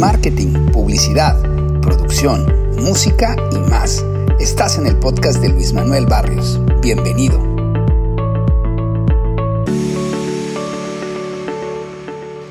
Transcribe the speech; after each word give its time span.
marketing, 0.00 0.54
publicidad, 0.72 1.38
producción, 1.82 2.46
música 2.76 3.36
y 3.52 3.58
más. 3.70 4.02
Estás 4.40 4.78
en 4.78 4.86
el 4.86 4.96
podcast 4.96 5.42
de 5.42 5.50
Luis 5.50 5.74
Manuel 5.74 6.06
Barrios. 6.06 6.58
Bienvenido. 6.80 7.38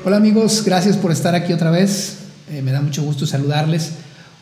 Hola 0.04 0.16
amigos, 0.16 0.62
gracias 0.64 0.96
por 0.96 1.10
estar 1.10 1.34
aquí 1.34 1.52
otra 1.52 1.72
vez. 1.72 2.18
Eh, 2.52 2.62
me 2.62 2.70
da 2.70 2.82
mucho 2.82 3.02
gusto 3.02 3.26
saludarles. 3.26 3.94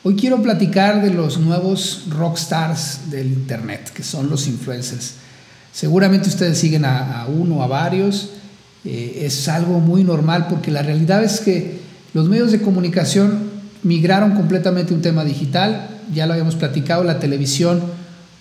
Hoy 0.05 0.15
quiero 0.15 0.43
platicar 0.43 1.01
de 1.01 1.09
los 1.09 1.39
nuevos 1.39 2.05
rockstars 2.11 3.11
del 3.11 3.29
Internet, 3.29 3.91
que 3.95 4.03
son 4.03 4.29
los 4.29 4.47
influencers. 4.47 5.15
Seguramente 5.73 6.29
ustedes 6.29 6.59
siguen 6.59 6.85
a, 6.85 7.27
uno, 7.27 7.63
a 7.63 7.67
varios. 7.69 8.33
Eh, 8.85 9.23
es 9.23 9.49
algo 9.49 9.81
muy 9.81 10.05
normal 10.05 10.47
porque 10.51 10.71
la 10.71 10.83
realidad 10.83 11.25
es 11.25 11.41
que 11.41 11.88
los 12.19 12.29
medios 12.29 12.51
de 12.51 12.61
comunicación 12.61 13.39
migraron 13.85 14.33
completamente 14.33 14.93
a 14.93 14.97
un 14.97 15.03
tema 15.03 15.25
digital. 15.25 16.01
Ya 16.13 16.27
lo 16.27 16.33
habíamos 16.33 16.57
platicado, 16.57 17.05
la 17.05 17.21
televisión 17.21 17.81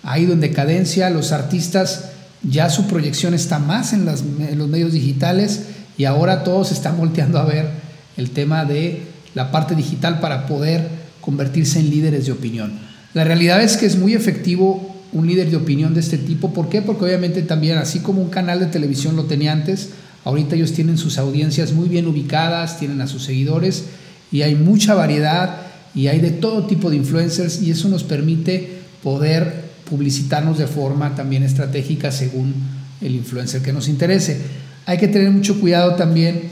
ha 0.02 0.17
ido 0.17 0.33
en 0.33 0.39
decadencia, 0.39 1.11
los 1.11 1.31
artistas 1.31 2.05
ya 2.41 2.71
su 2.71 2.88
proyección 2.88 3.35
está 3.35 3.59
más 3.59 3.93
en, 3.93 4.07
en 4.39 4.57
los 4.57 4.67
medios 4.67 4.93
digitales 4.93 5.66
y 5.95 6.05
ahora 6.05 6.43
todos 6.43 6.71
están 6.71 6.97
volteando 6.97 7.38
a 7.38 7.45
ver 7.45 7.69
el 8.17 8.31
tema 8.31 8.66
de 8.66 9.03
la 9.35 9.52
parte 9.52 9.75
digital 9.75 10.19
para 10.21 10.47
poder 10.47 10.89
convertirse 11.21 11.80
en 11.80 11.91
líderes 11.91 12.25
de 12.25 12.31
opinión. 12.31 12.80
La 13.13 13.25
realidad 13.25 13.61
es 13.61 13.77
que 13.77 13.85
es 13.85 13.95
muy 13.95 14.16
efectivo 14.16 14.95
un 15.13 15.27
líder 15.27 15.52
de 15.52 15.57
opinión 15.57 15.94
de 15.94 15.99
este 15.99 16.17
tipo. 16.17 16.52
¿Por 16.52 16.69
qué? 16.69 16.81
Porque 16.81 17.05
obviamente 17.05 17.44
también, 17.44 17.77
así 17.77 17.99
como 17.99 18.23
un 18.23 18.30
canal 18.30 18.59
de 18.59 18.66
televisión 18.66 19.16
lo 19.16 19.25
tenía 19.25 19.52
antes, 19.52 19.89
ahorita 20.27 20.55
ellos 20.55 20.73
tienen 20.73 20.98
sus 20.98 21.17
audiencias 21.17 21.72
muy 21.72 21.88
bien 21.88 22.08
ubicadas, 22.08 22.80
tienen 22.80 22.99
a 23.02 23.08
sus 23.08 23.23
seguidores 23.23 23.86
y 24.31 24.41
hay 24.41 24.55
mucha 24.55 24.94
variedad 24.94 25.62
y 25.95 26.08
hay 26.08 26.20
de 26.20 26.31
todo 26.31 26.67
tipo 26.67 26.90
de 26.90 26.98
influencers 26.98 27.61
y 27.61 27.72
eso 27.72 27.88
nos 27.88 28.03
permite 28.03 28.80
poder 29.02 29.67
publicitarnos 29.89 30.58
de 30.58 30.67
forma 30.67 31.16
también 31.16 31.44
estratégica 31.44 32.11
según 32.11 32.53
el 33.00 33.16
influencer 33.16 33.61
que 33.61 33.72
nos 33.72 33.88
interese. 33.88 34.42
Hay 34.86 34.97
que 34.97 35.08
tener 35.08 35.31
mucho 35.31 35.59
cuidado 35.59 35.95
también, 35.95 36.44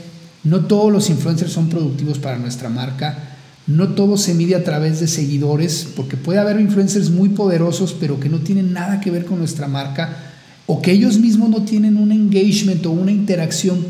no 0.42 0.64
todos 0.64 0.90
los 0.90 1.10
influencers 1.10 1.52
son 1.52 1.68
productivos 1.68 2.18
para 2.18 2.38
nuestra 2.38 2.68
marca 2.68 3.36
no 3.66 3.88
todo 3.88 4.16
se 4.16 4.32
mide 4.34 4.54
a 4.54 4.62
través 4.62 5.00
de 5.00 5.08
seguidores, 5.08 5.88
porque 5.96 6.16
puede 6.16 6.38
haber 6.38 6.60
influencers 6.60 7.10
muy 7.10 7.30
poderosos, 7.30 7.96
pero 7.98 8.20
que 8.20 8.28
no 8.28 8.38
tienen 8.38 8.72
nada 8.72 9.00
que 9.00 9.10
ver 9.10 9.24
con 9.24 9.38
nuestra 9.38 9.66
marca, 9.66 10.25
o 10.66 10.82
que 10.82 10.90
ellos 10.90 11.18
mismos 11.18 11.48
no 11.48 11.62
tienen 11.62 11.96
un 11.96 12.10
engagement 12.10 12.84
o 12.86 12.90
una 12.90 13.12
interacción 13.12 13.86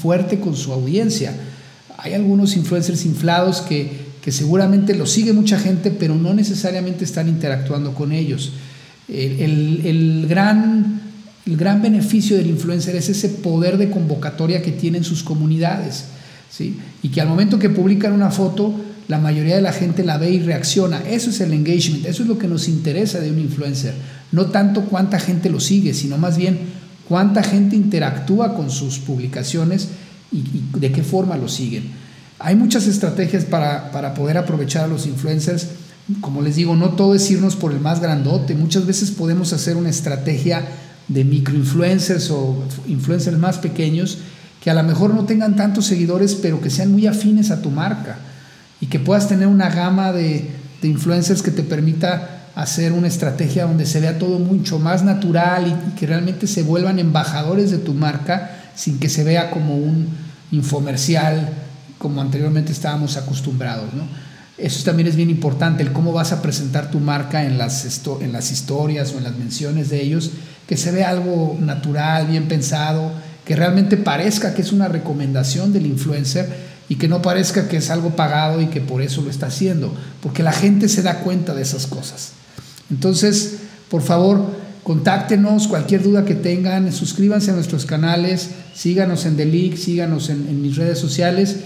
fuerte 0.00 0.38
con 0.38 0.54
su 0.54 0.72
audiencia. 0.72 1.34
Hay 1.96 2.12
algunos 2.12 2.56
influencers 2.56 3.06
inflados 3.06 3.62
que, 3.62 4.04
seguramente 4.28 4.94
los 4.94 5.10
sigue 5.10 5.32
mucha 5.32 5.58
gente, 5.58 5.90
pero 5.90 6.14
no 6.14 6.34
necesariamente 6.34 7.04
están 7.04 7.28
interactuando 7.28 7.94
con 7.94 8.12
ellos. 8.12 8.52
El, 9.08 10.26
gran, 10.28 11.00
el 11.46 11.56
gran 11.56 11.80
beneficio 11.80 12.36
del 12.36 12.48
influencer 12.48 12.96
es 12.96 13.08
ese 13.08 13.30
poder 13.30 13.78
de 13.78 13.90
convocatoria 13.90 14.60
que 14.60 14.72
tienen 14.72 15.04
sus 15.04 15.22
comunidades. 15.22 16.04
¿sí? 16.50 16.76
Y 17.02 17.08
que 17.08 17.22
al 17.22 17.28
momento 17.28 17.58
que 17.58 17.70
publican 17.70 18.12
una 18.12 18.30
foto, 18.30 18.74
la 19.08 19.18
mayoría 19.18 19.56
de 19.56 19.62
la 19.62 19.72
gente 19.72 20.04
la 20.04 20.18
ve 20.18 20.30
y 20.30 20.40
reacciona. 20.40 21.02
Eso 21.08 21.30
es 21.30 21.40
el 21.40 21.52
engagement, 21.52 22.06
eso 22.06 22.22
es 22.22 22.28
lo 22.28 22.38
que 22.38 22.48
nos 22.48 22.68
interesa 22.68 23.20
de 23.20 23.30
un 23.30 23.38
influencer. 23.38 23.94
No 24.32 24.46
tanto 24.46 24.82
cuánta 24.82 25.18
gente 25.20 25.50
lo 25.50 25.60
sigue, 25.60 25.94
sino 25.94 26.16
más 26.16 26.36
bien 26.36 26.58
cuánta 27.08 27.42
gente 27.42 27.76
interactúa 27.76 28.54
con 28.54 28.70
sus 28.70 28.98
publicaciones 28.98 29.88
y, 30.32 30.64
de 30.78 30.90
qué 30.90 31.02
forma 31.02 31.36
lo 31.36 31.48
siguen. 31.48 31.90
Hay 32.38 32.56
muchas 32.56 32.86
estrategias 32.86 33.44
para, 33.44 33.90
para 33.92 34.14
poder 34.14 34.38
aprovechar 34.38 34.84
a 34.84 34.88
los 34.88 35.06
influencers. 35.06 35.68
Como 36.20 36.42
les 36.42 36.56
digo, 36.56 36.74
no 36.74 36.90
todo 36.90 37.14
es 37.14 37.30
irnos 37.30 37.56
por 37.56 37.72
el 37.72 37.80
más 37.80 38.00
grandote. 38.00 38.54
Muchas 38.54 38.86
veces 38.86 39.10
podemos 39.10 39.52
hacer 39.52 39.76
una 39.76 39.90
estrategia 39.90 40.66
de 41.08 41.24
microinfluencers 41.24 42.30
o 42.30 42.64
influencers 42.88 43.38
más 43.38 43.58
pequeños 43.58 44.18
que 44.62 44.70
a 44.70 44.74
lo 44.74 44.82
mejor 44.82 45.12
no 45.12 45.26
tengan 45.26 45.56
tantos 45.56 45.84
seguidores, 45.84 46.34
pero 46.34 46.62
que 46.62 46.70
sean 46.70 46.90
muy 46.90 47.06
afines 47.06 47.50
a 47.50 47.60
tu 47.60 47.70
marca 47.70 48.18
y 48.84 48.86
que 48.86 48.98
puedas 48.98 49.28
tener 49.28 49.46
una 49.46 49.70
gama 49.70 50.12
de, 50.12 50.50
influencers 50.82 51.40
que 51.40 51.50
te 51.50 51.62
permita 51.62 52.50
hacer 52.54 52.92
una 52.92 53.06
estrategia 53.06 53.64
donde 53.64 53.86
se 53.86 53.98
vea 54.00 54.18
todo 54.18 54.38
mucho 54.38 54.78
más 54.78 55.02
natural 55.02 55.66
y, 55.66 55.98
que 55.98 56.06
realmente 56.06 56.46
se 56.46 56.62
vuelvan 56.62 56.98
embajadores 56.98 57.70
de 57.70 57.78
tu 57.78 57.94
marca 57.94 58.50
sin 58.74 58.98
que 58.98 59.08
se 59.08 59.24
vea 59.24 59.50
como 59.50 59.74
un 59.78 60.08
infomercial 60.52 61.48
como 61.96 62.20
anteriormente 62.20 62.72
estábamos 62.72 63.16
acostumbrados. 63.16 63.86
Eso 64.58 64.84
también 64.84 65.08
es 65.08 65.16
bien 65.16 65.30
importante, 65.30 65.82
el 65.82 65.92
cómo 65.94 66.12
vas 66.12 66.32
a 66.32 66.42
presentar 66.42 66.90
tu 66.90 67.00
marca 67.00 67.46
en 67.46 67.56
las, 67.56 68.06
en 68.20 68.32
las 68.32 68.50
historias 68.50 69.14
o 69.14 69.16
en 69.16 69.24
las 69.24 69.36
menciones 69.38 69.88
de 69.88 70.02
ellos, 70.02 70.32
que 70.68 70.76
se 70.76 70.92
vea 70.92 71.08
algo 71.08 71.56
natural, 71.58 72.26
bien 72.26 72.48
pensado, 72.48 73.12
que 73.46 73.56
realmente 73.56 73.96
parezca 73.96 74.52
que 74.52 74.60
es 74.60 74.72
una 74.72 74.88
recomendación 74.88 75.72
del 75.72 75.86
influencer 75.86 76.73
y 76.88 76.96
que 76.96 77.08
no 77.08 77.22
parezca 77.22 77.68
que 77.68 77.78
es 77.78 77.90
algo 77.90 78.10
pagado 78.10 78.60
y 78.60 78.66
que 78.66 78.80
por 78.80 79.02
eso 79.02 79.22
lo 79.22 79.30
está 79.30 79.46
haciendo, 79.46 79.94
porque 80.22 80.42
la 80.42 80.52
gente 80.52 80.88
se 80.88 81.02
da 81.02 81.20
cuenta 81.20 81.54
de 81.54 81.62
esas 81.62 81.86
cosas. 81.86 82.32
Entonces, 82.90 83.56
por 83.88 84.02
favor, 84.02 84.44
contáctenos, 84.82 85.68
cualquier 85.68 86.02
duda 86.02 86.24
que 86.24 86.34
tengan, 86.34 86.92
suscríbanse 86.92 87.50
a 87.50 87.54
nuestros 87.54 87.86
canales, 87.86 88.50
síganos 88.74 89.24
en 89.24 89.36
League, 89.36 89.76
síganos 89.76 90.28
en, 90.28 90.46
en 90.48 90.62
mis 90.62 90.76
redes 90.76 90.98
sociales 90.98 91.56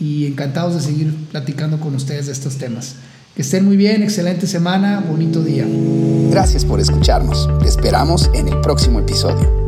y 0.00 0.26
encantados 0.26 0.74
de 0.74 0.80
seguir 0.80 1.14
platicando 1.30 1.78
con 1.78 1.94
ustedes 1.94 2.26
de 2.26 2.32
estos 2.32 2.56
temas. 2.56 2.96
Que 3.34 3.42
estén 3.42 3.64
muy 3.64 3.76
bien, 3.76 4.02
excelente 4.02 4.46
semana, 4.46 5.04
bonito 5.08 5.42
día. 5.42 5.66
Gracias 6.30 6.64
por 6.64 6.80
escucharnos. 6.80 7.48
Te 7.60 7.68
esperamos 7.68 8.30
en 8.32 8.48
el 8.48 8.60
próximo 8.60 9.00
episodio. 9.00 9.63